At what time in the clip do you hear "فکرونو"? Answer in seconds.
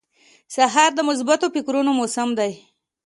1.55-1.91